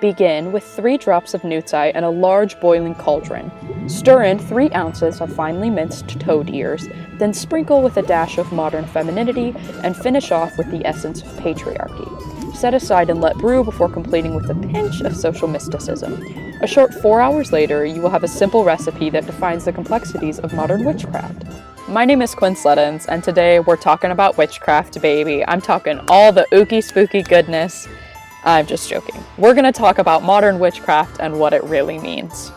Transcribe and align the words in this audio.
Begin 0.00 0.50
with 0.50 0.64
three 0.64 0.96
drops 0.96 1.34
of 1.34 1.42
nutei 1.42 1.92
and 1.94 2.06
a 2.06 2.10
large 2.10 2.58
boiling 2.58 2.94
cauldron. 2.94 3.50
Stir 3.86 4.22
in 4.22 4.38
three 4.38 4.70
ounces 4.70 5.20
of 5.20 5.30
finely 5.34 5.68
minced 5.68 6.18
toad 6.18 6.48
ears, 6.48 6.88
then 7.18 7.34
sprinkle 7.34 7.82
with 7.82 7.98
a 7.98 8.02
dash 8.02 8.38
of 8.38 8.50
modern 8.50 8.86
femininity 8.86 9.54
and 9.84 9.94
finish 9.94 10.32
off 10.32 10.56
with 10.56 10.70
the 10.70 10.86
essence 10.86 11.20
of 11.20 11.28
patriarchy. 11.32 12.56
Set 12.56 12.72
aside 12.72 13.10
and 13.10 13.20
let 13.20 13.36
brew 13.36 13.62
before 13.62 13.90
completing 13.90 14.34
with 14.34 14.48
a 14.48 14.54
pinch 14.54 15.02
of 15.02 15.14
social 15.14 15.48
mysticism. 15.48 16.14
A 16.62 16.66
short 16.66 16.94
four 16.94 17.20
hours 17.20 17.52
later, 17.52 17.84
you 17.84 18.00
will 18.00 18.10
have 18.10 18.24
a 18.24 18.28
simple 18.28 18.64
recipe 18.64 19.10
that 19.10 19.26
defines 19.26 19.66
the 19.66 19.72
complexities 19.72 20.38
of 20.38 20.54
modern 20.54 20.84
witchcraft. 20.86 21.44
My 21.88 22.06
name 22.06 22.22
is 22.22 22.34
Quin 22.34 22.54
Sleddens, 22.54 23.04
and 23.08 23.22
today 23.22 23.60
we're 23.60 23.76
talking 23.76 24.12
about 24.12 24.38
witchcraft, 24.38 25.00
baby. 25.02 25.44
I'm 25.46 25.60
talking 25.60 26.00
all 26.08 26.32
the 26.32 26.46
ooky 26.52 26.82
spooky 26.82 27.22
goodness. 27.22 27.86
I'm 28.44 28.66
just 28.66 28.88
joking. 28.88 29.22
We're 29.36 29.54
going 29.54 29.64
to 29.64 29.72
talk 29.72 29.98
about 29.98 30.22
modern 30.22 30.58
witchcraft 30.58 31.20
and 31.20 31.38
what 31.38 31.52
it 31.52 31.62
really 31.64 31.98
means. 31.98 32.52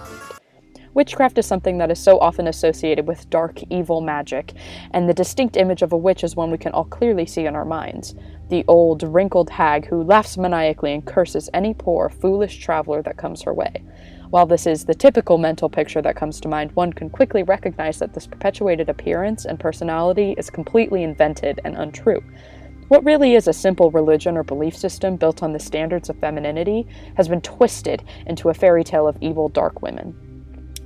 Witchcraft 0.94 1.40
is 1.40 1.46
something 1.48 1.80
that 1.80 1.90
is 1.90 2.00
so 2.00 2.20
often 2.20 2.48
associated 2.48 3.08
with 3.08 3.30
dark, 3.30 3.60
evil 3.72 4.00
magic, 4.00 4.54
and 4.92 5.10
the 5.10 5.14
distinct 5.14 5.58
image 5.58 5.82
of 5.82 5.92
a 5.92 5.98
witch 5.98 6.24
is 6.24 6.36
one 6.36 6.52
we 6.52 6.58
can 6.58 6.72
all 6.72 6.86
clearly 6.86 7.26
see 7.26 7.46
in 7.46 7.56
our 7.56 7.66
minds. 7.66 8.14
The 8.50 8.64
old, 8.68 9.02
wrinkled 9.02 9.50
hag 9.50 9.88
who 9.88 10.04
laughs 10.04 10.38
maniacally 10.38 10.94
and 10.94 11.06
curses 11.06 11.50
any 11.54 11.74
poor, 11.74 12.10
foolish 12.10 12.58
traveler 12.58 13.02
that 13.02 13.18
comes 13.18 13.42
her 13.42 13.54
way. 13.54 13.84
While 14.30 14.46
this 14.46 14.68
is 14.68 14.86
the 14.86 14.94
typical 14.94 15.38
mental 15.38 15.68
picture 15.68 16.02
that 16.04 16.16
comes 16.16 16.40
to 16.42 16.48
mind, 16.48 16.72
one 16.76 16.94
can 16.94 17.10
quickly 17.10 17.44
recognize 17.44 17.98
that 18.00 18.14
this 18.14 18.28
perpetuated 18.28 18.88
appearance 18.88 19.46
and 19.46 19.60
personality 19.60 20.36
is 20.38 20.50
completely 20.50 21.04
invented 21.04 21.60
and 21.66 21.76
untrue. 21.76 22.24
What 22.94 23.06
really 23.06 23.34
is 23.34 23.48
a 23.48 23.54
simple 23.54 23.90
religion 23.90 24.38
or 24.38 24.44
belief 24.44 24.78
system 24.78 25.16
built 25.16 25.42
on 25.42 25.52
the 25.52 25.60
standards 25.60 26.10
of 26.10 26.20
femininity 26.20 26.86
has 27.18 27.28
been 27.28 27.42
twisted 27.42 28.04
into 28.28 28.50
a 28.50 28.54
fairy 28.54 28.84
tale 28.84 29.08
of 29.08 29.18
evil, 29.20 29.50
dark 29.50 29.82
women. 29.82 30.14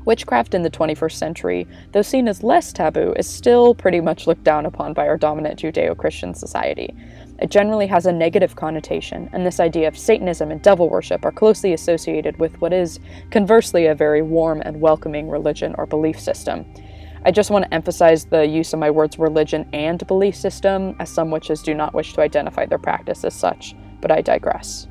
Witchcraft 0.06 0.54
in 0.54 0.62
the 0.62 0.70
21st 0.70 1.12
century, 1.12 1.68
though 1.92 2.02
seen 2.02 2.30
as 2.30 2.44
less 2.44 2.72
taboo, 2.72 3.14
is 3.18 3.28
still 3.28 3.76
pretty 3.76 4.00
much 4.00 4.26
looked 4.26 4.46
down 4.46 4.66
upon 4.66 4.94
by 4.94 5.06
our 5.06 5.18
dominant 5.18 5.60
Judeo 5.60 5.98
Christian 5.98 6.34
society. 6.34 6.96
It 7.40 7.52
generally 7.52 7.88
has 7.88 8.06
a 8.06 8.14
negative 8.14 8.56
connotation, 8.56 9.30
and 9.34 9.46
this 9.46 9.60
idea 9.60 9.90
of 9.90 9.98
Satanism 9.98 10.50
and 10.50 10.62
devil 10.62 10.90
worship 10.90 11.26
are 11.26 11.32
closely 11.34 11.74
associated 11.74 12.40
with 12.40 12.62
what 12.62 12.72
is, 12.72 13.02
conversely, 13.32 13.86
a 13.86 13.94
very 13.94 14.22
warm 14.22 14.62
and 14.62 14.80
welcoming 14.80 15.28
religion 15.28 15.76
or 15.78 15.86
belief 15.86 16.18
system. 16.18 16.66
I 17.26 17.32
just 17.32 17.50
want 17.50 17.66
to 17.66 17.74
emphasize 17.74 18.26
the 18.26 18.46
use 18.46 18.74
of 18.74 18.80
my 18.80 18.92
words 18.92 19.18
religion 19.18 19.68
and 19.74 20.06
belief 20.08 20.36
system, 20.36 20.96
as 21.00 21.10
some 21.10 21.32
witches 21.32 21.62
do 21.62 21.74
not 21.74 21.94
wish 21.94 22.14
to 22.14 22.22
identify 22.22 22.66
their 22.66 22.78
practice 22.78 23.24
as 23.24 23.34
such, 23.34 23.76
but 24.02 24.12
I 24.12 24.22
digress. 24.22 24.88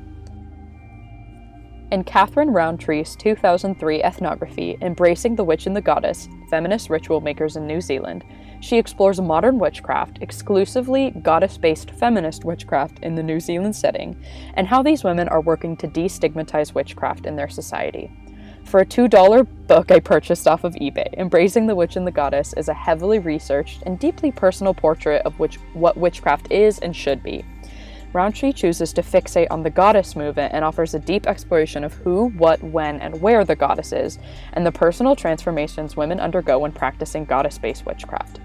In 1.89 2.03
Kathryn 2.03 2.53
Rountree's 2.53 3.15
2003 3.15 4.03
ethnography, 4.03 4.77
Embracing 4.81 5.37
the 5.37 5.45
Witch 5.45 5.67
and 5.67 5.75
the 5.75 5.81
Goddess 5.81 6.27
Feminist 6.49 6.89
Ritual 6.89 7.21
Makers 7.21 7.55
in 7.55 7.65
New 7.65 7.79
Zealand, 7.79 8.25
she 8.59 8.77
explores 8.77 9.21
modern 9.21 9.57
witchcraft, 9.57 10.17
exclusively 10.19 11.11
goddess 11.21 11.57
based 11.57 11.91
feminist 11.91 12.43
witchcraft 12.43 12.99
in 12.99 13.15
the 13.15 13.23
New 13.23 13.39
Zealand 13.39 13.73
setting, 13.73 14.21
and 14.55 14.67
how 14.67 14.83
these 14.83 15.05
women 15.05 15.29
are 15.29 15.39
working 15.39 15.77
to 15.77 15.87
destigmatize 15.87 16.73
witchcraft 16.73 17.25
in 17.25 17.37
their 17.37 17.49
society. 17.49 18.11
For 18.67 18.81
a 18.81 18.85
$2 18.85 19.47
book 19.67 19.91
I 19.91 20.01
purchased 20.01 20.45
off 20.45 20.65
of 20.65 20.75
eBay, 20.75 21.13
Embracing 21.13 21.67
the 21.67 21.75
Witch 21.75 21.95
and 21.95 22.05
the 22.05 22.11
Goddess 22.11 22.51
is 22.57 22.67
a 22.67 22.73
heavily 22.73 23.17
researched 23.17 23.81
and 23.85 23.97
deeply 23.97 24.29
personal 24.29 24.73
portrait 24.73 25.21
of 25.25 25.39
which, 25.39 25.55
what 25.71 25.95
witchcraft 25.95 26.51
is 26.51 26.77
and 26.79 26.93
should 26.93 27.23
be. 27.23 27.45
Rountree 28.11 28.51
chooses 28.51 28.91
to 28.91 29.01
fixate 29.01 29.47
on 29.51 29.63
the 29.63 29.69
goddess 29.69 30.17
movement 30.17 30.53
and 30.53 30.65
offers 30.65 30.93
a 30.93 30.99
deep 30.99 31.27
exploration 31.27 31.85
of 31.85 31.93
who, 31.93 32.27
what, 32.31 32.61
when, 32.61 32.99
and 32.99 33.21
where 33.21 33.45
the 33.45 33.55
goddess 33.55 33.93
is, 33.93 34.19
and 34.51 34.65
the 34.65 34.71
personal 34.73 35.15
transformations 35.15 35.95
women 35.95 36.19
undergo 36.19 36.59
when 36.59 36.73
practicing 36.73 37.23
goddess 37.23 37.57
based 37.57 37.85
witchcraft. 37.85 38.41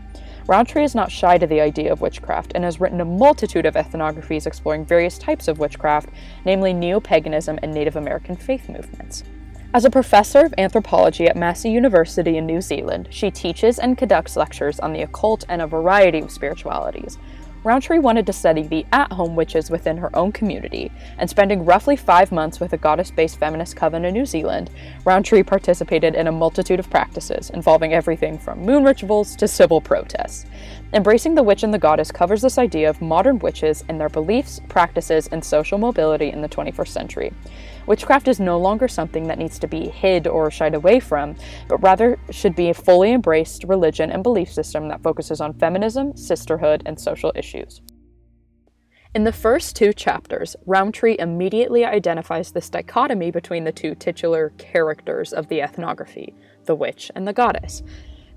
Rountree 0.46 0.84
is 0.84 0.94
not 0.94 1.10
shy 1.10 1.36
to 1.36 1.48
the 1.48 1.60
idea 1.60 1.90
of 1.90 2.00
witchcraft 2.00 2.52
and 2.54 2.62
has 2.62 2.78
written 2.80 3.00
a 3.00 3.04
multitude 3.04 3.66
of 3.66 3.74
ethnographies 3.74 4.46
exploring 4.46 4.86
various 4.86 5.18
types 5.18 5.48
of 5.48 5.58
witchcraft, 5.58 6.10
namely 6.44 6.72
neo 6.72 7.00
paganism 7.00 7.58
and 7.60 7.74
Native 7.74 7.96
American 7.96 8.36
faith 8.36 8.68
movements. 8.68 9.24
As 9.74 9.86
a 9.86 9.90
professor 9.90 10.40
of 10.40 10.52
anthropology 10.58 11.26
at 11.26 11.34
Massey 11.34 11.70
University 11.70 12.36
in 12.36 12.44
New 12.44 12.60
Zealand, 12.60 13.08
she 13.10 13.30
teaches 13.30 13.78
and 13.78 13.96
conducts 13.96 14.36
lectures 14.36 14.78
on 14.78 14.92
the 14.92 15.00
occult 15.00 15.46
and 15.48 15.62
a 15.62 15.66
variety 15.66 16.18
of 16.18 16.30
spiritualities. 16.30 17.16
Rountree 17.64 17.98
wanted 17.98 18.26
to 18.26 18.34
study 18.34 18.64
the 18.64 18.84
at 18.92 19.10
home 19.12 19.34
witches 19.34 19.70
within 19.70 19.96
her 19.96 20.14
own 20.14 20.30
community, 20.30 20.92
and 21.16 21.30
spending 21.30 21.64
roughly 21.64 21.96
five 21.96 22.30
months 22.30 22.60
with 22.60 22.74
a 22.74 22.76
goddess 22.76 23.10
based 23.10 23.38
feminist 23.38 23.74
coven 23.74 24.04
in 24.04 24.12
New 24.12 24.26
Zealand, 24.26 24.68
Rountree 25.06 25.42
participated 25.42 26.14
in 26.16 26.26
a 26.26 26.32
multitude 26.32 26.78
of 26.78 26.90
practices 26.90 27.48
involving 27.48 27.94
everything 27.94 28.38
from 28.38 28.60
moon 28.60 28.84
rituals 28.84 29.34
to 29.36 29.48
civil 29.48 29.80
protests. 29.80 30.44
Embracing 30.92 31.34
the 31.34 31.42
Witch 31.42 31.62
and 31.62 31.72
the 31.72 31.78
Goddess 31.78 32.12
covers 32.12 32.42
this 32.42 32.58
idea 32.58 32.90
of 32.90 33.00
modern 33.00 33.38
witches 33.38 33.84
and 33.88 33.98
their 33.98 34.10
beliefs, 34.10 34.60
practices, 34.68 35.28
and 35.28 35.42
social 35.42 35.78
mobility 35.78 36.30
in 36.30 36.42
the 36.42 36.48
21st 36.48 36.88
century. 36.88 37.32
Witchcraft 37.86 38.28
is 38.28 38.38
no 38.38 38.58
longer 38.58 38.86
something 38.86 39.26
that 39.26 39.38
needs 39.38 39.58
to 39.58 39.66
be 39.66 39.88
hid 39.88 40.26
or 40.26 40.50
shied 40.50 40.74
away 40.74 41.00
from, 41.00 41.34
but 41.68 41.82
rather 41.82 42.18
should 42.30 42.54
be 42.54 42.70
a 42.70 42.74
fully 42.74 43.12
embraced 43.12 43.64
religion 43.64 44.10
and 44.10 44.22
belief 44.22 44.52
system 44.52 44.88
that 44.88 45.02
focuses 45.02 45.40
on 45.40 45.54
feminism, 45.54 46.16
sisterhood, 46.16 46.82
and 46.86 46.98
social 46.98 47.32
issues. 47.34 47.82
In 49.14 49.24
the 49.24 49.32
first 49.32 49.76
two 49.76 49.92
chapters, 49.92 50.56
Rountree 50.64 51.16
immediately 51.18 51.84
identifies 51.84 52.52
this 52.52 52.70
dichotomy 52.70 53.30
between 53.30 53.64
the 53.64 53.72
two 53.72 53.94
titular 53.94 54.54
characters 54.56 55.34
of 55.34 55.48
the 55.48 55.60
ethnography, 55.60 56.34
the 56.64 56.74
witch 56.74 57.10
and 57.14 57.28
the 57.28 57.34
goddess. 57.34 57.82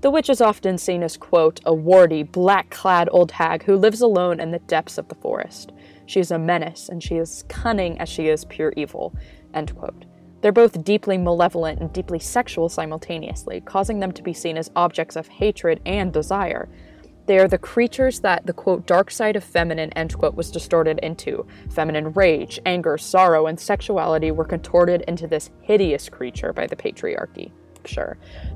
The 0.02 0.10
witch 0.10 0.28
is 0.28 0.42
often 0.42 0.76
seen 0.76 1.02
as, 1.02 1.16
quote, 1.16 1.60
a 1.64 1.72
warty, 1.72 2.22
black 2.22 2.68
clad 2.68 3.08
old 3.10 3.32
hag 3.32 3.62
who 3.62 3.76
lives 3.76 4.02
alone 4.02 4.38
in 4.38 4.50
the 4.50 4.58
depths 4.58 4.98
of 4.98 5.08
the 5.08 5.14
forest. 5.14 5.72
She 6.06 6.20
is 6.20 6.30
a 6.30 6.38
menace, 6.38 6.88
and 6.88 7.02
she 7.02 7.16
is 7.16 7.44
cunning 7.48 7.98
as 7.98 8.08
she 8.08 8.28
is 8.28 8.44
pure 8.44 8.72
evil. 8.76 9.14
End 9.54 9.76
quote. 9.76 10.06
They're 10.40 10.52
both 10.52 10.84
deeply 10.84 11.18
malevolent 11.18 11.80
and 11.80 11.92
deeply 11.92 12.18
sexual 12.18 12.68
simultaneously, 12.68 13.60
causing 13.62 13.98
them 13.98 14.12
to 14.12 14.22
be 14.22 14.32
seen 14.32 14.56
as 14.56 14.70
objects 14.76 15.16
of 15.16 15.26
hatred 15.26 15.80
and 15.84 16.12
desire. 16.12 16.68
They 17.26 17.38
are 17.38 17.48
the 17.48 17.58
creatures 17.58 18.20
that 18.20 18.46
the 18.46 18.52
quote 18.52 18.86
dark 18.86 19.10
side 19.10 19.34
of 19.34 19.42
feminine 19.42 19.92
end 19.94 20.16
quote 20.16 20.36
was 20.36 20.52
distorted 20.52 21.00
into. 21.02 21.44
Feminine 21.70 22.12
rage, 22.12 22.60
anger, 22.64 22.96
sorrow, 22.96 23.46
and 23.46 23.58
sexuality 23.58 24.30
were 24.30 24.44
contorted 24.44 25.02
into 25.08 25.26
this 25.26 25.50
hideous 25.62 26.08
creature 26.08 26.52
by 26.52 26.68
the 26.68 26.76
patriarchy. 26.76 27.50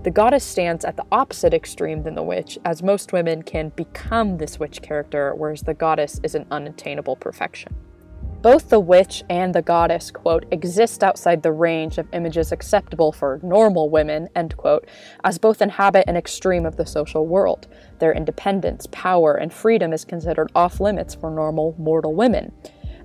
The 0.03 0.11
goddess 0.11 0.45
stands 0.45 0.85
at 0.85 0.97
the 0.97 1.07
opposite 1.13 1.55
extreme 1.55 2.03
than 2.03 2.15
the 2.15 2.23
witch, 2.23 2.59
as 2.65 2.83
most 2.83 3.13
women 3.13 3.43
can 3.43 3.71
become 3.71 4.39
this 4.39 4.59
witch 4.59 4.83
character, 4.83 5.35
whereas 5.35 5.63
the 5.63 5.75
goddess 5.75 6.21
is 6.23 6.35
an 6.35 6.47
unattainable 6.51 7.17
perfection. 7.17 7.75
Both 8.43 8.71
the 8.71 8.81
witch 8.81 9.23
and 9.29 9.55
the 9.55 9.61
goddess, 9.61 10.11
quote, 10.11 10.47
exist 10.51 11.05
outside 11.05 11.43
the 11.43 11.53
range 11.53 11.99
of 11.99 12.09
images 12.15 12.53
acceptable 12.53 13.13
for 13.13 13.39
normal 13.43 13.91
women, 13.91 14.31
end 14.35 14.57
quote, 14.57 14.89
as 15.25 15.37
both 15.37 15.61
inhabit 15.61 16.05
an 16.09 16.17
extreme 16.17 16.65
of 16.65 16.77
the 16.77 16.87
social 16.87 17.27
world. 17.27 17.67
Their 17.99 18.15
independence, 18.15 18.87
power, 18.93 19.35
and 19.35 19.53
freedom 19.53 19.93
is 19.93 20.07
considered 20.07 20.51
off 20.55 20.81
limits 20.81 21.15
for 21.15 21.31
normal 21.31 21.75
mortal 21.79 22.15
women. 22.15 22.53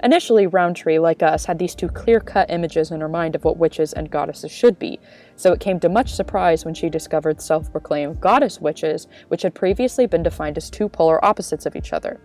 Initially, 0.03 0.47
Rountree, 0.47 0.99
like 0.99 1.23
us, 1.23 1.45
had 1.45 1.57
these 1.57 1.75
two 1.75 1.87
clear 1.87 2.19
cut 2.19 2.49
images 2.49 2.91
in 2.91 3.01
her 3.01 3.09
mind 3.09 3.35
of 3.35 3.43
what 3.43 3.57
witches 3.57 3.93
and 3.93 4.11
goddesses 4.11 4.51
should 4.51 4.77
be, 4.77 4.99
so 5.35 5.53
it 5.53 5.59
came 5.59 5.79
to 5.79 5.89
much 5.89 6.13
surprise 6.13 6.65
when 6.65 6.73
she 6.73 6.89
discovered 6.89 7.41
self 7.41 7.71
proclaimed 7.71 8.19
goddess 8.19 8.59
witches, 8.59 9.07
which 9.29 9.41
had 9.41 9.55
previously 9.55 10.05
been 10.05 10.23
defined 10.23 10.57
as 10.57 10.69
two 10.69 10.89
polar 10.89 11.23
opposites 11.23 11.65
of 11.65 11.75
each 11.75 11.93
other. 11.93 12.19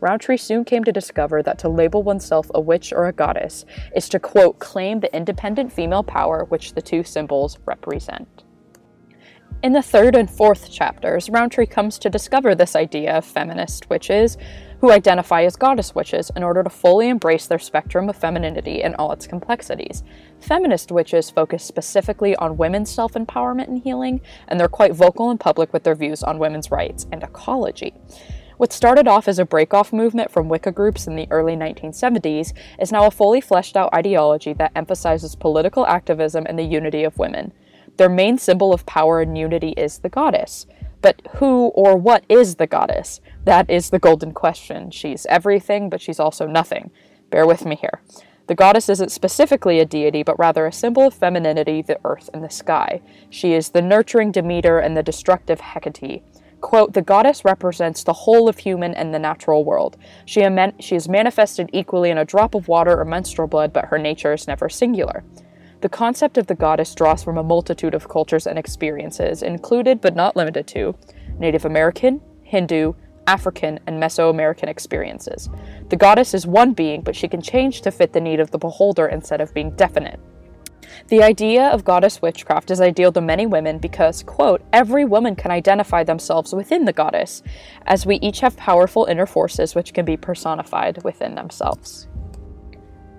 Rountree 0.00 0.36
soon 0.36 0.64
came 0.64 0.84
to 0.84 0.92
discover 0.92 1.42
that 1.42 1.58
to 1.60 1.68
label 1.68 2.02
oneself 2.02 2.50
a 2.54 2.60
witch 2.60 2.92
or 2.92 3.06
a 3.06 3.12
goddess 3.12 3.64
is 3.96 4.08
to, 4.10 4.20
quote, 4.20 4.58
claim 4.58 5.00
the 5.00 5.14
independent 5.16 5.72
female 5.72 6.02
power 6.02 6.44
which 6.44 6.74
the 6.74 6.82
two 6.82 7.02
symbols 7.02 7.58
represent. 7.64 8.44
In 9.62 9.72
the 9.72 9.80
third 9.80 10.14
and 10.14 10.28
fourth 10.28 10.70
chapters, 10.70 11.30
Rountree 11.30 11.64
comes 11.64 11.98
to 12.00 12.10
discover 12.10 12.54
this 12.54 12.76
idea 12.76 13.16
of 13.16 13.24
feminist 13.24 13.88
witches, 13.88 14.36
who 14.84 14.92
identify 14.92 15.44
as 15.44 15.56
goddess 15.56 15.94
witches 15.94 16.30
in 16.36 16.42
order 16.42 16.62
to 16.62 16.68
fully 16.68 17.08
embrace 17.08 17.46
their 17.46 17.58
spectrum 17.58 18.06
of 18.10 18.14
femininity 18.14 18.82
and 18.82 18.94
all 18.96 19.12
its 19.12 19.26
complexities. 19.26 20.02
Feminist 20.40 20.92
witches 20.92 21.30
focus 21.30 21.64
specifically 21.64 22.36
on 22.36 22.58
women's 22.58 22.90
self 22.90 23.14
empowerment 23.14 23.68
and 23.68 23.82
healing, 23.82 24.20
and 24.46 24.60
they're 24.60 24.68
quite 24.68 24.92
vocal 24.92 25.30
in 25.30 25.38
public 25.38 25.72
with 25.72 25.84
their 25.84 25.94
views 25.94 26.22
on 26.22 26.38
women's 26.38 26.70
rights 26.70 27.06
and 27.10 27.22
ecology. 27.22 27.94
What 28.58 28.74
started 28.74 29.08
off 29.08 29.26
as 29.26 29.38
a 29.38 29.46
break-off 29.46 29.90
movement 29.90 30.30
from 30.30 30.50
Wicca 30.50 30.72
groups 30.72 31.06
in 31.06 31.16
the 31.16 31.28
early 31.30 31.56
1970s 31.56 32.52
is 32.78 32.92
now 32.92 33.06
a 33.06 33.10
fully 33.10 33.40
fleshed 33.40 33.78
out 33.78 33.94
ideology 33.94 34.52
that 34.52 34.72
emphasizes 34.76 35.34
political 35.34 35.86
activism 35.86 36.44
and 36.46 36.58
the 36.58 36.62
unity 36.62 37.04
of 37.04 37.16
women. 37.16 37.54
Their 37.96 38.10
main 38.10 38.36
symbol 38.36 38.74
of 38.74 38.84
power 38.84 39.22
and 39.22 39.38
unity 39.38 39.70
is 39.78 40.00
the 40.00 40.10
goddess. 40.10 40.66
But 41.04 41.20
who 41.36 41.66
or 41.74 41.98
what 41.98 42.24
is 42.30 42.54
the 42.54 42.66
goddess? 42.66 43.20
That 43.44 43.68
is 43.68 43.90
the 43.90 43.98
golden 43.98 44.32
question. 44.32 44.90
She's 44.90 45.26
everything, 45.26 45.90
but 45.90 46.00
she's 46.00 46.18
also 46.18 46.46
nothing. 46.46 46.90
Bear 47.28 47.46
with 47.46 47.66
me 47.66 47.76
here. 47.76 48.00
The 48.46 48.54
goddess 48.54 48.88
isn't 48.88 49.12
specifically 49.12 49.80
a 49.80 49.84
deity, 49.84 50.22
but 50.22 50.38
rather 50.38 50.64
a 50.64 50.72
symbol 50.72 51.06
of 51.06 51.12
femininity, 51.12 51.82
the 51.82 52.00
earth, 52.06 52.30
and 52.32 52.42
the 52.42 52.48
sky. 52.48 53.02
She 53.28 53.52
is 53.52 53.68
the 53.68 53.82
nurturing 53.82 54.32
Demeter 54.32 54.78
and 54.78 54.96
the 54.96 55.02
destructive 55.02 55.60
Hecate. 55.60 56.22
Quote, 56.62 56.94
the 56.94 57.02
goddess 57.02 57.44
represents 57.44 58.02
the 58.02 58.14
whole 58.14 58.48
of 58.48 58.56
human 58.56 58.94
and 58.94 59.12
the 59.12 59.18
natural 59.18 59.62
world. 59.62 59.98
She, 60.24 60.40
amen- 60.40 60.76
she 60.80 60.96
is 60.96 61.06
manifested 61.06 61.68
equally 61.74 62.08
in 62.08 62.16
a 62.16 62.24
drop 62.24 62.54
of 62.54 62.66
water 62.66 62.98
or 62.98 63.04
menstrual 63.04 63.48
blood, 63.48 63.74
but 63.74 63.86
her 63.86 63.98
nature 63.98 64.32
is 64.32 64.48
never 64.48 64.70
singular. 64.70 65.22
The 65.84 65.90
concept 65.90 66.38
of 66.38 66.46
the 66.46 66.54
goddess 66.54 66.94
draws 66.94 67.22
from 67.22 67.36
a 67.36 67.42
multitude 67.42 67.92
of 67.92 68.08
cultures 68.08 68.46
and 68.46 68.58
experiences, 68.58 69.42
included 69.42 70.00
but 70.00 70.16
not 70.16 70.34
limited 70.34 70.66
to 70.68 70.96
Native 71.38 71.66
American, 71.66 72.22
Hindu, 72.42 72.94
African, 73.26 73.78
and 73.86 74.02
Mesoamerican 74.02 74.66
experiences. 74.66 75.50
The 75.90 75.96
goddess 75.96 76.32
is 76.32 76.46
one 76.46 76.72
being, 76.72 77.02
but 77.02 77.14
she 77.14 77.28
can 77.28 77.42
change 77.42 77.82
to 77.82 77.90
fit 77.90 78.14
the 78.14 78.20
need 78.22 78.40
of 78.40 78.50
the 78.50 78.56
beholder 78.56 79.08
instead 79.08 79.42
of 79.42 79.52
being 79.52 79.72
definite. 79.72 80.18
The 81.08 81.22
idea 81.22 81.68
of 81.68 81.84
goddess 81.84 82.22
witchcraft 82.22 82.70
is 82.70 82.80
ideal 82.80 83.12
to 83.12 83.20
many 83.20 83.44
women 83.44 83.76
because, 83.76 84.22
quote, 84.22 84.62
every 84.72 85.04
woman 85.04 85.36
can 85.36 85.50
identify 85.50 86.02
themselves 86.02 86.54
within 86.54 86.86
the 86.86 86.94
goddess, 86.94 87.42
as 87.84 88.06
we 88.06 88.16
each 88.20 88.40
have 88.40 88.56
powerful 88.56 89.04
inner 89.04 89.26
forces 89.26 89.74
which 89.74 89.92
can 89.92 90.06
be 90.06 90.16
personified 90.16 91.04
within 91.04 91.34
themselves. 91.34 92.08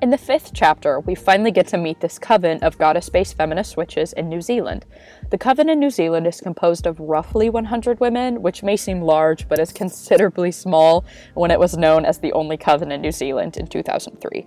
In 0.05 0.11
the 0.11 0.19
fifth 0.19 0.51
chapter, 0.53 0.99
we 0.99 1.15
finally 1.15 1.49
get 1.49 1.65
to 1.69 1.79
meet 1.79 1.99
this 1.99 2.19
coven 2.19 2.59
of 2.61 2.77
goddess 2.77 3.09
based 3.09 3.35
feminist 3.35 3.75
witches 3.75 4.13
in 4.13 4.29
New 4.29 4.39
Zealand. 4.39 4.85
The 5.31 5.37
coven 5.39 5.67
in 5.67 5.79
New 5.79 5.89
Zealand 5.89 6.27
is 6.27 6.41
composed 6.41 6.85
of 6.85 6.99
roughly 6.99 7.49
100 7.49 7.99
women, 7.99 8.43
which 8.43 8.61
may 8.61 8.77
seem 8.77 9.01
large, 9.01 9.47
but 9.47 9.57
is 9.57 9.73
considerably 9.73 10.51
small 10.51 11.05
when 11.33 11.49
it 11.49 11.59
was 11.59 11.75
known 11.75 12.05
as 12.05 12.19
the 12.19 12.31
only 12.33 12.55
coven 12.55 12.91
in 12.91 13.01
New 13.01 13.11
Zealand 13.11 13.57
in 13.57 13.65
2003. 13.65 14.45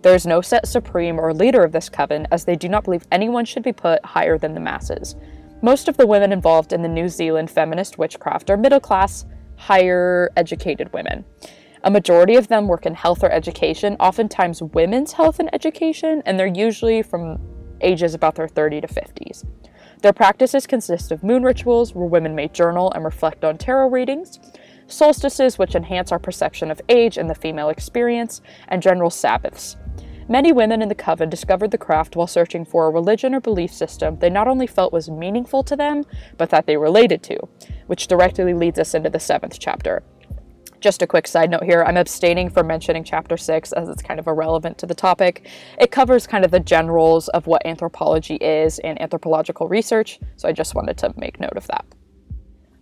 There 0.00 0.14
is 0.14 0.24
no 0.24 0.40
set 0.40 0.66
supreme 0.66 1.20
or 1.20 1.34
leader 1.34 1.62
of 1.62 1.72
this 1.72 1.90
coven, 1.90 2.26
as 2.32 2.46
they 2.46 2.56
do 2.56 2.70
not 2.70 2.84
believe 2.84 3.06
anyone 3.12 3.44
should 3.44 3.62
be 3.62 3.74
put 3.74 4.02
higher 4.06 4.38
than 4.38 4.54
the 4.54 4.60
masses. 4.60 5.16
Most 5.60 5.86
of 5.86 5.98
the 5.98 6.06
women 6.06 6.32
involved 6.32 6.72
in 6.72 6.80
the 6.80 6.88
New 6.88 7.10
Zealand 7.10 7.50
feminist 7.50 7.98
witchcraft 7.98 8.48
are 8.48 8.56
middle 8.56 8.80
class, 8.80 9.26
higher 9.56 10.30
educated 10.34 10.90
women. 10.94 11.26
A 11.84 11.90
majority 11.90 12.36
of 12.36 12.48
them 12.48 12.66
work 12.66 12.86
in 12.86 12.94
health 12.94 13.22
or 13.22 13.30
education, 13.30 13.96
oftentimes 14.00 14.62
women's 14.62 15.12
health 15.12 15.38
and 15.38 15.50
education, 15.52 16.22
and 16.24 16.40
they're 16.40 16.46
usually 16.46 17.02
from 17.02 17.38
ages 17.82 18.14
about 18.14 18.36
their 18.36 18.48
30 18.48 18.80
to 18.80 18.86
50s. 18.86 19.44
Their 20.00 20.14
practices 20.14 20.66
consist 20.66 21.12
of 21.12 21.22
moon 21.22 21.42
rituals, 21.42 21.94
where 21.94 22.06
women 22.06 22.34
may 22.34 22.48
journal 22.48 22.90
and 22.92 23.04
reflect 23.04 23.44
on 23.44 23.58
tarot 23.58 23.90
readings, 23.90 24.40
solstices, 24.86 25.58
which 25.58 25.74
enhance 25.74 26.10
our 26.10 26.18
perception 26.18 26.70
of 26.70 26.80
age 26.88 27.18
and 27.18 27.28
the 27.28 27.34
female 27.34 27.68
experience, 27.68 28.40
and 28.68 28.80
general 28.80 29.10
Sabbaths. 29.10 29.76
Many 30.26 30.52
women 30.52 30.80
in 30.80 30.88
the 30.88 30.94
coven 30.94 31.28
discovered 31.28 31.70
the 31.70 31.76
craft 31.76 32.16
while 32.16 32.26
searching 32.26 32.64
for 32.64 32.86
a 32.86 32.90
religion 32.90 33.34
or 33.34 33.40
belief 33.40 33.70
system 33.70 34.18
they 34.20 34.30
not 34.30 34.48
only 34.48 34.66
felt 34.66 34.90
was 34.90 35.10
meaningful 35.10 35.62
to 35.64 35.76
them, 35.76 36.04
but 36.38 36.48
that 36.48 36.64
they 36.64 36.78
related 36.78 37.22
to, 37.24 37.38
which 37.88 38.06
directly 38.06 38.54
leads 38.54 38.78
us 38.78 38.94
into 38.94 39.10
the 39.10 39.20
seventh 39.20 39.58
chapter. 39.58 40.02
Just 40.84 41.00
a 41.00 41.06
quick 41.06 41.26
side 41.26 41.48
note 41.48 41.64
here 41.64 41.82
I'm 41.82 41.96
abstaining 41.96 42.50
from 42.50 42.66
mentioning 42.66 43.04
chapter 43.04 43.38
6 43.38 43.72
as 43.72 43.88
it's 43.88 44.02
kind 44.02 44.20
of 44.20 44.26
irrelevant 44.26 44.76
to 44.76 44.84
the 44.84 44.94
topic. 44.94 45.48
It 45.80 45.90
covers 45.90 46.26
kind 46.26 46.44
of 46.44 46.50
the 46.50 46.60
generals 46.60 47.28
of 47.28 47.46
what 47.46 47.64
anthropology 47.64 48.34
is 48.34 48.80
and 48.80 49.00
anthropological 49.00 49.66
research, 49.66 50.20
so 50.36 50.46
I 50.46 50.52
just 50.52 50.74
wanted 50.74 50.98
to 50.98 51.14
make 51.16 51.40
note 51.40 51.56
of 51.56 51.66
that. 51.68 51.86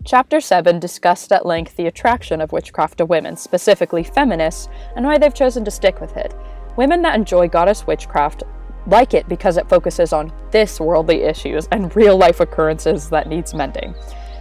Chapter 0.05 0.41
7 0.41 0.81
discussed 0.81 1.31
at 1.31 1.47
length 1.47 1.77
the 1.77 1.87
attraction 1.87 2.41
of 2.41 2.51
witchcraft 2.51 2.99
to 2.99 3.05
women, 3.05 3.37
specifically 3.37 4.03
feminists, 4.03 4.69
and 4.97 5.07
why 5.07 5.17
they've 5.17 5.33
chosen 5.33 5.65
to 5.65 5.71
stick 5.71 6.01
with 6.01 6.17
it. 6.17 6.35
Women 6.77 7.03
that 7.03 7.15
enjoy 7.15 7.47
goddess 7.47 7.87
witchcraft 7.87 8.43
like 8.89 9.15
it 9.15 9.29
because 9.29 9.57
it 9.57 9.69
focuses 9.69 10.13
on 10.13 10.33
this 10.51 10.81
worldly 10.81 11.23
issues 11.23 11.69
and 11.71 11.95
real 11.95 12.17
life 12.17 12.41
occurrences 12.41 13.09
that 13.11 13.29
needs 13.29 13.55
mending. 13.55 13.95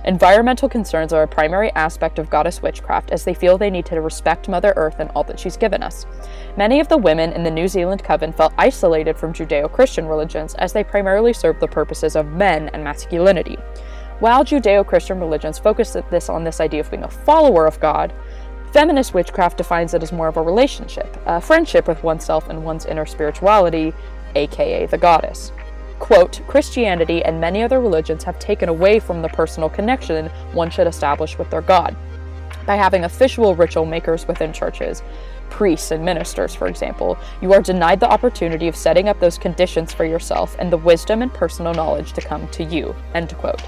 Environmental 0.06 0.68
concerns 0.68 1.14
are 1.14 1.22
a 1.22 1.28
primary 1.28 1.72
aspect 1.74 2.18
of 2.18 2.30
goddess 2.30 2.62
witchcraft 2.62 3.12
as 3.12 3.24
they 3.24 3.36
feel 3.36 3.58
they 3.58 3.70
need 3.70 3.86
to 3.86 4.02
respect 4.02 4.50
Mother 4.50 4.74
Earth 4.76 5.00
and 5.00 5.12
all 5.12 5.24
that 5.26 5.40
she's 5.40 5.58
given 5.58 5.84
us. 5.84 6.08
Many 6.58 6.80
of 6.80 6.88
the 6.88 6.98
women 6.98 7.32
in 7.34 7.44
the 7.44 7.52
New 7.52 7.68
Zealand 7.68 8.04
coven 8.04 8.34
felt 8.34 8.54
isolated 8.58 9.16
from 9.16 9.32
Judeo 9.32 9.72
Christian 9.72 10.08
religions 10.08 10.56
as 10.56 10.74
they 10.74 10.84
primarily 10.84 11.34
served 11.34 11.60
the 11.60 11.68
purposes 11.68 12.16
of 12.16 12.26
men 12.28 12.70
and 12.70 12.84
masculinity. 12.84 13.58
While 14.20 14.44
Judeo 14.44 14.86
Christian 14.86 15.20
religions 15.20 15.60
focus 15.60 15.96
this 16.10 16.30
on 16.30 16.44
this 16.44 16.60
idea 16.60 16.82
of 16.82 16.90
being 16.90 17.04
a 17.04 17.10
follower 17.10 17.68
of 17.68 17.80
God, 17.80 18.12
feminist 18.74 19.14
witchcraft 19.14 19.58
defines 19.58 19.94
it 19.94 20.02
as 20.02 20.12
more 20.12 20.28
of 20.28 20.38
a 20.38 20.42
relationship, 20.42 21.16
a 21.28 21.40
friendship 21.40 21.88
with 21.88 22.04
oneself 22.04 22.50
and 22.50 22.64
one's 22.64 22.86
inner 22.86 23.06
spirituality, 23.06 23.94
aka 24.34 24.88
the 24.88 24.98
goddess. 24.98 25.52
Quote, 26.02 26.42
Christianity 26.48 27.24
and 27.24 27.40
many 27.40 27.62
other 27.62 27.80
religions 27.80 28.24
have 28.24 28.40
taken 28.40 28.70
away 28.70 29.00
from 29.00 29.22
the 29.22 29.30
personal 29.30 29.70
connection 29.70 30.26
one 30.52 30.72
should 30.72 30.88
establish 30.88 31.38
with 31.38 31.50
their 31.52 31.62
God. 31.62 31.96
By 32.66 32.76
having 32.76 33.04
official 33.04 33.56
ritual 33.56 33.86
makers 33.86 34.28
within 34.28 34.52
churches, 34.52 35.04
priests 35.52 35.92
and 35.92 36.04
ministers, 36.04 36.56
for 36.56 36.68
example, 36.68 37.20
you 37.40 37.54
are 37.54 37.62
denied 37.62 38.00
the 38.00 38.10
opportunity 38.10 38.68
of 38.68 38.76
setting 38.76 39.10
up 39.10 39.20
those 39.20 39.38
conditions 39.38 39.94
for 39.94 40.04
yourself 40.04 40.56
and 40.58 40.74
the 40.74 40.78
wisdom 40.78 41.22
and 41.22 41.32
personal 41.32 41.72
knowledge 41.72 42.14
to 42.14 42.22
come 42.22 42.48
to 42.48 42.64
you. 42.64 42.96
End 43.14 43.32
quote. 43.38 43.62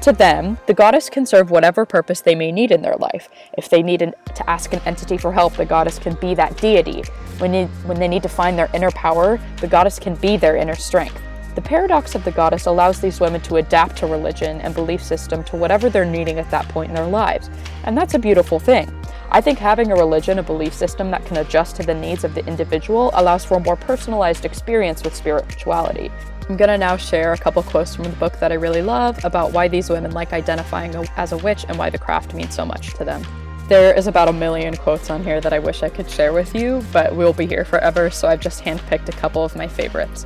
To 0.00 0.12
them, 0.12 0.58
the 0.66 0.74
goddess 0.74 1.08
can 1.08 1.24
serve 1.24 1.52
whatever 1.52 1.86
purpose 1.86 2.22
they 2.22 2.34
may 2.34 2.50
need 2.50 2.72
in 2.72 2.82
their 2.82 2.96
life. 2.96 3.28
If 3.56 3.70
they 3.70 3.84
need 3.84 4.02
an, 4.02 4.14
to 4.34 4.50
ask 4.50 4.72
an 4.72 4.80
entity 4.84 5.16
for 5.16 5.32
help, 5.32 5.54
the 5.54 5.64
goddess 5.64 6.00
can 6.00 6.14
be 6.14 6.34
that 6.34 6.56
deity. 6.56 7.04
When, 7.38 7.52
they, 7.52 7.66
when 7.86 8.00
they 8.00 8.08
need 8.08 8.24
to 8.24 8.28
find 8.28 8.58
their 8.58 8.68
inner 8.74 8.90
power, 8.90 9.40
the 9.60 9.68
goddess 9.68 10.00
can 10.00 10.16
be 10.16 10.36
their 10.36 10.56
inner 10.56 10.74
strength. 10.74 11.22
The 11.54 11.62
paradox 11.62 12.14
of 12.14 12.24
the 12.24 12.30
goddess 12.30 12.66
allows 12.66 13.00
these 13.00 13.20
women 13.20 13.42
to 13.42 13.56
adapt 13.56 13.96
to 13.98 14.06
religion 14.06 14.60
and 14.62 14.74
belief 14.74 15.02
system 15.02 15.44
to 15.44 15.56
whatever 15.56 15.90
they're 15.90 16.04
needing 16.04 16.38
at 16.38 16.50
that 16.50 16.68
point 16.68 16.88
in 16.88 16.94
their 16.94 17.06
lives, 17.06 17.50
and 17.84 17.96
that's 17.96 18.14
a 18.14 18.18
beautiful 18.18 18.58
thing. 18.58 18.90
I 19.30 19.40
think 19.40 19.58
having 19.58 19.92
a 19.92 19.96
religion, 19.96 20.38
a 20.38 20.42
belief 20.42 20.72
system 20.72 21.10
that 21.10 21.26
can 21.26 21.38
adjust 21.38 21.76
to 21.76 21.82
the 21.82 21.94
needs 21.94 22.24
of 22.24 22.34
the 22.34 22.44
individual 22.46 23.10
allows 23.14 23.44
for 23.44 23.58
a 23.58 23.60
more 23.60 23.76
personalized 23.76 24.44
experience 24.44 25.04
with 25.04 25.14
spirituality. 25.14 26.10
I'm 26.48 26.56
gonna 26.56 26.78
now 26.78 26.96
share 26.96 27.32
a 27.32 27.38
couple 27.38 27.62
quotes 27.62 27.94
from 27.94 28.04
the 28.04 28.10
book 28.16 28.38
that 28.40 28.50
I 28.50 28.56
really 28.56 28.82
love 28.82 29.22
about 29.24 29.52
why 29.52 29.68
these 29.68 29.90
women 29.90 30.12
like 30.12 30.32
identifying 30.32 30.94
as 31.16 31.32
a 31.32 31.36
witch 31.38 31.64
and 31.68 31.78
why 31.78 31.90
the 31.90 31.98
craft 31.98 32.34
means 32.34 32.54
so 32.54 32.64
much 32.64 32.94
to 32.94 33.04
them. 33.04 33.22
There 33.68 33.94
is 33.94 34.06
about 34.06 34.28
a 34.28 34.32
million 34.32 34.76
quotes 34.76 35.08
on 35.08 35.22
here 35.22 35.40
that 35.40 35.52
I 35.52 35.58
wish 35.58 35.82
I 35.82 35.88
could 35.88 36.10
share 36.10 36.32
with 36.32 36.54
you, 36.54 36.84
but 36.92 37.14
we'll 37.14 37.32
be 37.32 37.46
here 37.46 37.64
forever, 37.64 38.10
so 38.10 38.28
I've 38.28 38.40
just 38.40 38.64
handpicked 38.64 39.08
a 39.08 39.12
couple 39.12 39.44
of 39.44 39.54
my 39.54 39.68
favorites. 39.68 40.24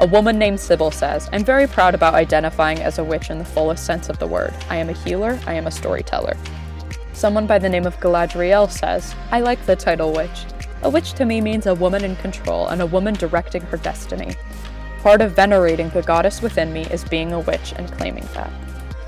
A 0.00 0.06
woman 0.06 0.38
named 0.38 0.60
Sybil 0.60 0.92
says, 0.92 1.28
I'm 1.32 1.44
very 1.44 1.66
proud 1.66 1.92
about 1.92 2.14
identifying 2.14 2.78
as 2.78 2.98
a 2.98 3.04
witch 3.04 3.30
in 3.30 3.38
the 3.38 3.44
fullest 3.44 3.84
sense 3.84 4.08
of 4.08 4.20
the 4.20 4.28
word. 4.28 4.54
I 4.70 4.76
am 4.76 4.88
a 4.88 4.92
healer, 4.92 5.40
I 5.44 5.54
am 5.54 5.66
a 5.66 5.72
storyteller. 5.72 6.36
Someone 7.12 7.48
by 7.48 7.58
the 7.58 7.68
name 7.68 7.84
of 7.84 7.98
Galadriel 7.98 8.70
says, 8.70 9.16
I 9.32 9.40
like 9.40 9.66
the 9.66 9.74
title 9.74 10.12
witch. 10.12 10.46
A 10.82 10.88
witch 10.88 11.14
to 11.14 11.24
me 11.24 11.40
means 11.40 11.66
a 11.66 11.74
woman 11.74 12.04
in 12.04 12.14
control 12.14 12.68
and 12.68 12.80
a 12.80 12.86
woman 12.86 13.14
directing 13.14 13.62
her 13.62 13.76
destiny. 13.76 14.36
Part 15.02 15.20
of 15.20 15.34
venerating 15.34 15.90
the 15.90 16.02
goddess 16.02 16.42
within 16.42 16.72
me 16.72 16.82
is 16.92 17.02
being 17.02 17.32
a 17.32 17.40
witch 17.40 17.74
and 17.74 17.90
claiming 17.90 18.28
that. 18.34 18.52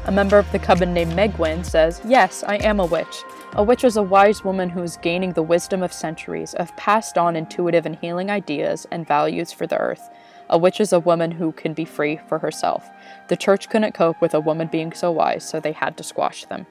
A 0.06 0.12
member 0.12 0.38
of 0.38 0.50
the 0.50 0.59
coven 0.59 0.92
named 0.92 1.12
Megwin 1.12 1.64
says, 1.64 2.00
Yes, 2.04 2.42
I 2.42 2.56
am 2.56 2.80
a 2.80 2.87
witch. 2.87 3.23
A 3.52 3.62
witch 3.62 3.85
is 3.85 3.97
a 3.97 4.02
wise 4.02 4.42
woman 4.42 4.68
who 4.68 4.82
is 4.82 4.97
gaining 4.97 5.35
the 5.35 5.42
wisdom 5.42 5.85
of 5.85 5.92
centuries, 5.92 6.52
of 6.54 6.75
passed 6.76 7.16
on 7.16 7.37
intuitive 7.37 7.87
and 7.87 7.94
healing 7.94 8.28
ideas 8.28 8.88
and 8.90 9.06
values 9.06 9.52
for 9.52 9.68
the 9.68 9.78
earth, 9.78 10.11
a 10.50 10.59
witch 10.59 10.80
is 10.80 10.92
a 10.92 11.00
woman 11.00 11.30
who 11.30 11.52
can 11.52 11.73
be 11.73 11.85
free 11.85 12.21
for 12.28 12.38
herself. 12.38 12.90
The 13.28 13.37
church 13.37 13.71
couldn't 13.71 13.95
cope 13.95 14.21
with 14.21 14.35
a 14.35 14.40
woman 14.40 14.66
being 14.66 14.92
so 14.92 15.11
wise, 15.11 15.49
so 15.49 15.61
they 15.61 15.73
had 15.73 15.97
to 15.97 16.02
squash 16.02 16.45
them. 16.45 16.66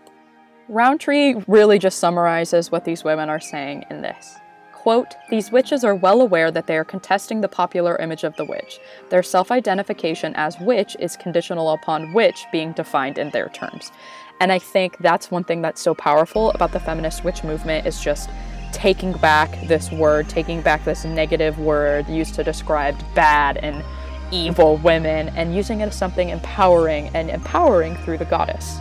Rountree 0.67 1.35
really 1.47 1.79
just 1.79 1.97
summarizes 1.97 2.71
what 2.71 2.85
these 2.85 3.03
women 3.03 3.29
are 3.29 3.39
saying 3.39 3.85
in 3.89 4.01
this. 4.01 4.35
Quote, 4.73 5.15
These 5.29 5.51
witches 5.51 5.83
are 5.83 5.95
well 5.95 6.21
aware 6.21 6.51
that 6.51 6.67
they 6.67 6.77
are 6.77 6.85
contesting 6.85 7.41
the 7.41 7.47
popular 7.47 7.97
image 7.97 8.23
of 8.23 8.35
the 8.35 8.45
witch. 8.45 8.79
Their 9.09 9.23
self 9.23 9.51
identification 9.51 10.33
as 10.35 10.59
witch 10.59 10.95
is 10.99 11.17
conditional 11.17 11.71
upon 11.71 12.13
witch 12.13 12.45
being 12.51 12.73
defined 12.73 13.17
in 13.17 13.29
their 13.31 13.49
terms. 13.49 13.91
And 14.39 14.51
I 14.51 14.59
think 14.59 14.97
that's 14.99 15.31
one 15.31 15.43
thing 15.43 15.61
that's 15.61 15.81
so 15.81 15.93
powerful 15.93 16.51
about 16.51 16.71
the 16.71 16.79
feminist 16.79 17.23
witch 17.23 17.43
movement 17.43 17.87
is 17.87 18.01
just 18.01 18.29
taking 18.71 19.13
back 19.13 19.59
this 19.67 19.91
word, 19.91 20.29
taking 20.29 20.61
back 20.61 20.83
this 20.85 21.05
negative 21.05 21.59
word 21.59 22.07
used 22.07 22.35
to 22.35 22.43
describe 22.43 22.95
bad 23.13 23.57
and 23.57 23.83
evil 24.31 24.77
women, 24.77 25.29
and 25.29 25.55
using 25.55 25.81
it 25.81 25.87
as 25.87 25.97
something 25.97 26.29
empowering 26.29 27.09
and 27.15 27.29
empowering 27.29 27.95
through 27.97 28.17
the 28.17 28.25
goddess. 28.25 28.79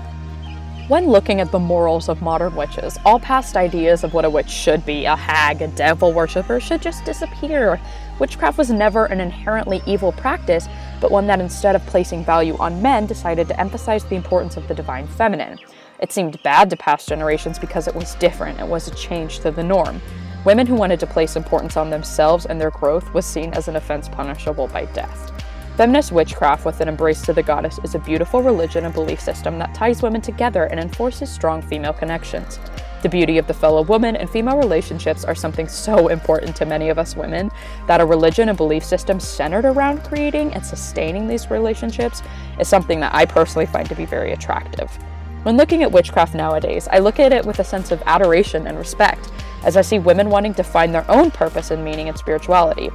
When 0.88 1.06
looking 1.06 1.40
at 1.40 1.50
the 1.50 1.58
morals 1.58 2.08
of 2.08 2.22
modern 2.22 2.54
witches, 2.56 2.98
all 3.04 3.20
past 3.20 3.56
ideas 3.56 4.04
of 4.04 4.14
what 4.14 4.24
a 4.24 4.30
witch 4.30 4.48
should 4.48 4.86
be, 4.86 5.04
a 5.04 5.16
hag, 5.16 5.60
a 5.60 5.68
devil 5.68 6.14
worshipper, 6.14 6.60
should 6.60 6.80
just 6.80 7.04
disappear. 7.04 7.78
Witchcraft 8.18 8.56
was 8.56 8.70
never 8.70 9.04
an 9.04 9.20
inherently 9.20 9.82
evil 9.86 10.12
practice, 10.12 10.66
but 10.98 11.10
one 11.10 11.26
that 11.26 11.40
instead 11.40 11.76
of 11.76 11.84
placing 11.86 12.24
value 12.24 12.56
on 12.56 12.80
men, 12.80 13.04
decided 13.04 13.48
to 13.48 13.60
emphasize 13.60 14.02
the 14.06 14.16
importance 14.16 14.56
of 14.56 14.66
the 14.66 14.74
divine 14.74 15.06
feminine. 15.06 15.58
It 16.00 16.12
seemed 16.12 16.42
bad 16.42 16.70
to 16.70 16.76
past 16.76 17.08
generations 17.08 17.58
because 17.58 17.88
it 17.88 17.94
was 17.94 18.14
different, 18.16 18.60
it 18.60 18.68
was 18.68 18.86
a 18.86 18.94
change 18.94 19.40
to 19.40 19.50
the 19.50 19.64
norm. 19.64 20.00
Women 20.44 20.66
who 20.66 20.76
wanted 20.76 21.00
to 21.00 21.06
place 21.06 21.34
importance 21.34 21.76
on 21.76 21.90
themselves 21.90 22.46
and 22.46 22.60
their 22.60 22.70
growth 22.70 23.12
was 23.12 23.26
seen 23.26 23.52
as 23.54 23.66
an 23.66 23.76
offense 23.76 24.08
punishable 24.08 24.68
by 24.68 24.84
death. 24.86 25.32
Feminist 25.76 26.10
witchcraft 26.10 26.64
with 26.64 26.80
an 26.80 26.88
embrace 26.88 27.22
to 27.22 27.32
the 27.32 27.42
goddess 27.42 27.78
is 27.84 27.94
a 27.94 28.00
beautiful 28.00 28.42
religion 28.42 28.84
and 28.84 28.94
belief 28.94 29.20
system 29.20 29.58
that 29.58 29.74
ties 29.74 30.02
women 30.02 30.20
together 30.20 30.64
and 30.64 30.80
enforces 30.80 31.30
strong 31.30 31.62
female 31.62 31.92
connections. 31.92 32.58
The 33.02 33.08
beauty 33.08 33.38
of 33.38 33.46
the 33.46 33.54
fellow 33.54 33.82
woman 33.82 34.16
and 34.16 34.28
female 34.28 34.58
relationships 34.58 35.24
are 35.24 35.36
something 35.36 35.68
so 35.68 36.08
important 36.08 36.56
to 36.56 36.66
many 36.66 36.88
of 36.88 36.98
us 36.98 37.14
women 37.14 37.50
that 37.86 38.00
a 38.00 38.04
religion 38.04 38.48
and 38.48 38.58
belief 38.58 38.84
system 38.84 39.20
centered 39.20 39.64
around 39.64 40.02
creating 40.02 40.52
and 40.52 40.66
sustaining 40.66 41.28
these 41.28 41.48
relationships 41.48 42.22
is 42.58 42.66
something 42.66 42.98
that 42.98 43.14
I 43.14 43.24
personally 43.24 43.66
find 43.66 43.88
to 43.88 43.94
be 43.94 44.04
very 44.04 44.32
attractive. 44.32 44.98
When 45.44 45.56
looking 45.56 45.82
at 45.82 45.92
witchcraft 45.92 46.34
nowadays, 46.34 46.88
I 46.90 46.98
look 46.98 47.20
at 47.20 47.32
it 47.32 47.44
with 47.46 47.60
a 47.60 47.64
sense 47.64 47.92
of 47.92 48.02
adoration 48.06 48.66
and 48.66 48.76
respect, 48.76 49.30
as 49.62 49.76
I 49.76 49.82
see 49.82 49.98
women 49.98 50.30
wanting 50.30 50.52
to 50.54 50.64
find 50.64 50.92
their 50.92 51.08
own 51.08 51.30
purpose 51.30 51.70
and 51.70 51.84
meaning 51.84 52.08
in 52.08 52.16
spirituality. 52.16 52.90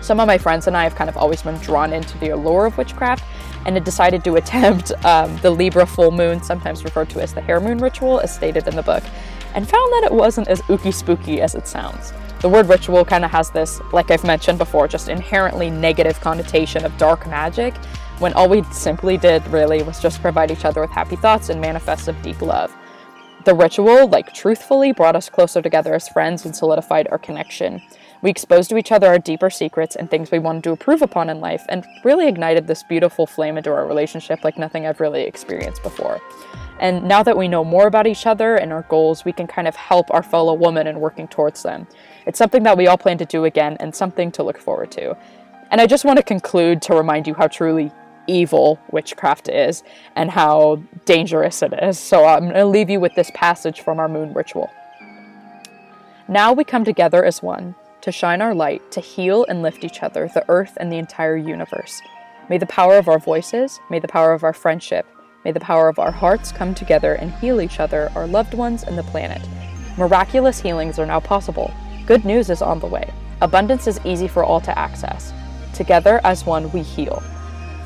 Some 0.00 0.18
of 0.18 0.26
my 0.26 0.38
friends 0.38 0.66
and 0.66 0.76
I 0.76 0.82
have 0.82 0.96
kind 0.96 1.08
of 1.08 1.16
always 1.16 1.42
been 1.42 1.56
drawn 1.58 1.92
into 1.92 2.18
the 2.18 2.30
allure 2.30 2.66
of 2.66 2.78
witchcraft 2.78 3.24
and 3.64 3.76
had 3.76 3.84
decided 3.84 4.24
to 4.24 4.34
attempt 4.42 4.92
um, 5.04 5.36
the 5.38 5.50
Libra 5.50 5.86
full 5.86 6.10
moon, 6.10 6.42
sometimes 6.42 6.82
referred 6.82 7.10
to 7.10 7.20
as 7.20 7.32
the 7.32 7.40
hare 7.40 7.60
moon 7.60 7.78
ritual, 7.78 8.18
as 8.20 8.34
stated 8.34 8.66
in 8.66 8.74
the 8.74 8.82
book, 8.82 9.04
and 9.54 9.68
found 9.68 9.92
that 9.92 10.02
it 10.04 10.12
wasn't 10.12 10.48
as 10.48 10.60
ooky 10.62 10.92
spooky 10.92 11.40
as 11.40 11.54
it 11.54 11.68
sounds. 11.68 12.12
The 12.40 12.48
word 12.48 12.68
ritual 12.68 13.04
kind 13.04 13.24
of 13.24 13.30
has 13.30 13.50
this, 13.50 13.80
like 13.92 14.10
I've 14.10 14.24
mentioned 14.24 14.58
before, 14.58 14.88
just 14.88 15.08
inherently 15.08 15.70
negative 15.70 16.20
connotation 16.20 16.84
of 16.84 16.96
dark 16.96 17.26
magic, 17.26 17.74
when 18.18 18.32
all 18.34 18.48
we 18.48 18.62
simply 18.64 19.16
did 19.16 19.46
really 19.48 19.82
was 19.82 20.00
just 20.00 20.20
provide 20.20 20.50
each 20.50 20.64
other 20.64 20.80
with 20.80 20.90
happy 20.90 21.16
thoughts 21.16 21.48
and 21.48 21.60
manifests 21.60 22.08
of 22.08 22.20
deep 22.22 22.40
love. 22.42 22.74
The 23.44 23.54
ritual, 23.54 24.08
like 24.08 24.34
truthfully, 24.34 24.92
brought 24.92 25.16
us 25.16 25.30
closer 25.30 25.62
together 25.62 25.94
as 25.94 26.08
friends 26.08 26.44
and 26.44 26.54
solidified 26.54 27.08
our 27.08 27.18
connection. 27.18 27.80
We 28.20 28.30
exposed 28.30 28.68
to 28.70 28.76
each 28.76 28.90
other 28.90 29.06
our 29.06 29.18
deeper 29.18 29.48
secrets 29.48 29.94
and 29.94 30.10
things 30.10 30.30
we 30.30 30.40
wanted 30.40 30.64
to 30.64 30.70
improve 30.70 31.02
upon 31.02 31.30
in 31.30 31.40
life, 31.40 31.64
and 31.68 31.86
really 32.04 32.26
ignited 32.26 32.66
this 32.66 32.82
beautiful 32.82 33.26
flame 33.26 33.56
into 33.56 33.70
our 33.70 33.86
relationship 33.86 34.42
like 34.42 34.58
nothing 34.58 34.86
I've 34.86 35.00
really 35.00 35.22
experienced 35.22 35.84
before. 35.84 36.20
And 36.80 37.04
now 37.04 37.22
that 37.22 37.36
we 37.36 37.48
know 37.48 37.64
more 37.64 37.86
about 37.86 38.06
each 38.06 38.26
other 38.26 38.56
and 38.56 38.72
our 38.72 38.82
goals, 38.82 39.24
we 39.24 39.32
can 39.32 39.46
kind 39.46 39.68
of 39.68 39.76
help 39.76 40.12
our 40.12 40.22
fellow 40.22 40.54
woman 40.54 40.86
in 40.86 41.00
working 41.00 41.28
towards 41.28 41.62
them. 41.62 41.86
It's 42.26 42.38
something 42.38 42.64
that 42.64 42.76
we 42.76 42.88
all 42.88 42.98
plan 42.98 43.18
to 43.18 43.24
do 43.24 43.44
again 43.44 43.76
and 43.78 43.94
something 43.94 44.32
to 44.32 44.42
look 44.42 44.58
forward 44.58 44.90
to. 44.92 45.16
And 45.70 45.80
I 45.80 45.86
just 45.86 46.04
want 46.04 46.18
to 46.18 46.22
conclude 46.22 46.82
to 46.82 46.94
remind 46.94 47.26
you 47.26 47.34
how 47.34 47.46
truly 47.46 47.92
evil 48.28 48.78
witchcraft 48.92 49.48
is 49.48 49.82
and 50.14 50.30
how 50.30 50.82
dangerous 51.04 51.62
it 51.62 51.72
is. 51.82 51.98
So 51.98 52.24
I'm 52.24 52.44
going 52.44 52.54
to 52.54 52.66
leave 52.66 52.90
you 52.90 53.00
with 53.00 53.14
this 53.14 53.30
passage 53.34 53.80
from 53.80 53.98
our 53.98 54.08
moon 54.08 54.32
ritual. 54.34 54.70
Now 56.28 56.52
we 56.52 56.62
come 56.62 56.84
together 56.84 57.24
as 57.24 57.42
one 57.42 57.74
to 58.02 58.12
shine 58.12 58.40
our 58.40 58.54
light, 58.54 58.92
to 58.92 59.00
heal 59.00 59.44
and 59.48 59.62
lift 59.62 59.84
each 59.84 60.02
other, 60.02 60.28
the 60.32 60.44
earth, 60.48 60.76
and 60.76 60.92
the 60.92 60.98
entire 60.98 61.36
universe. 61.36 62.00
May 62.48 62.58
the 62.58 62.66
power 62.66 62.96
of 62.96 63.08
our 63.08 63.18
voices, 63.18 63.80
may 63.90 63.98
the 63.98 64.08
power 64.08 64.32
of 64.32 64.44
our 64.44 64.52
friendship, 64.52 65.06
may 65.44 65.52
the 65.52 65.60
power 65.60 65.88
of 65.88 65.98
our 65.98 66.12
hearts 66.12 66.52
come 66.52 66.74
together 66.74 67.14
and 67.14 67.32
heal 67.32 67.60
each 67.60 67.80
other, 67.80 68.10
our 68.14 68.26
loved 68.26 68.54
ones, 68.54 68.84
and 68.84 68.96
the 68.96 69.02
planet. 69.02 69.42
Miraculous 69.96 70.60
healings 70.60 70.98
are 70.98 71.06
now 71.06 71.18
possible. 71.18 71.74
Good 72.06 72.24
news 72.24 72.50
is 72.50 72.62
on 72.62 72.78
the 72.78 72.86
way. 72.86 73.12
Abundance 73.40 73.86
is 73.86 74.00
easy 74.04 74.28
for 74.28 74.44
all 74.44 74.60
to 74.60 74.78
access. 74.78 75.32
Together 75.74 76.20
as 76.24 76.46
one, 76.46 76.70
we 76.72 76.82
heal. 76.82 77.22